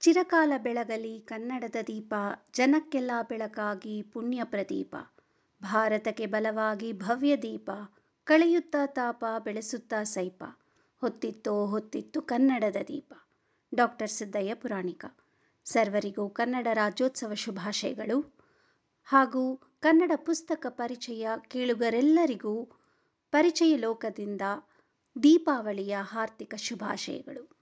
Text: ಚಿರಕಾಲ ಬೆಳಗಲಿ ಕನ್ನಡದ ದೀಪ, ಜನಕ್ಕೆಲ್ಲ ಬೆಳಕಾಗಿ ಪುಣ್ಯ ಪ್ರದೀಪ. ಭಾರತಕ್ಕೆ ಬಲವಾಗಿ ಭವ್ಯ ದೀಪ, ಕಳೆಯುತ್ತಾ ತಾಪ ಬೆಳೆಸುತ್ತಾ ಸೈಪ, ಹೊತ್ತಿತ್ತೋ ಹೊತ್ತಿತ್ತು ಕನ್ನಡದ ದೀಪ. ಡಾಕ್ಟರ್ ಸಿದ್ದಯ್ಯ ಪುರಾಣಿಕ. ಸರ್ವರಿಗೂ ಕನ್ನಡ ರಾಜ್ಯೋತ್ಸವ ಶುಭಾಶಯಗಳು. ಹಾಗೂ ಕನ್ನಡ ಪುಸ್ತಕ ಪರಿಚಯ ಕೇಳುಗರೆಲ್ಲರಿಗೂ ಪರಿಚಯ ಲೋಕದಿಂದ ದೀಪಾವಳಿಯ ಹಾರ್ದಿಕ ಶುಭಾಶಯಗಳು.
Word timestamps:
ಚಿರಕಾಲ 0.00 0.52
ಬೆಳಗಲಿ 0.58 1.20
ಕನ್ನಡದ 1.20 1.74
ದೀಪ, 1.86 2.14
ಜನಕ್ಕೆಲ್ಲ 2.52 3.10
ಬೆಳಕಾಗಿ 3.28 4.02
ಪುಣ್ಯ 4.02 4.44
ಪ್ರದೀಪ. 4.44 4.96
ಭಾರತಕ್ಕೆ 5.62 6.26
ಬಲವಾಗಿ 6.26 6.92
ಭವ್ಯ 6.92 7.36
ದೀಪ, 7.36 7.70
ಕಳೆಯುತ್ತಾ 8.24 8.86
ತಾಪ 8.86 9.24
ಬೆಳೆಸುತ್ತಾ 9.44 10.02
ಸೈಪ, 10.02 10.44
ಹೊತ್ತಿತ್ತೋ 11.00 11.66
ಹೊತ್ತಿತ್ತು 11.66 12.22
ಕನ್ನಡದ 12.22 12.76
ದೀಪ. 12.88 13.14
ಡಾಕ್ಟರ್ 13.74 14.10
ಸಿದ್ದಯ್ಯ 14.10 14.54
ಪುರಾಣಿಕ. 14.54 15.04
ಸರ್ವರಿಗೂ 15.64 16.28
ಕನ್ನಡ 16.28 16.66
ರಾಜ್ಯೋತ್ಸವ 16.72 17.34
ಶುಭಾಶಯಗಳು. 17.34 18.38
ಹಾಗೂ 19.04 19.56
ಕನ್ನಡ 19.80 20.12
ಪುಸ್ತಕ 20.16 20.66
ಪರಿಚಯ 20.68 21.28
ಕೇಳುಗರೆಲ್ಲರಿಗೂ 21.48 22.68
ಪರಿಚಯ 23.30 23.76
ಲೋಕದಿಂದ 23.76 24.40
ದೀಪಾವಳಿಯ 25.22 25.96
ಹಾರ್ದಿಕ 26.00 26.54
ಶುಭಾಶಯಗಳು. 26.54 27.59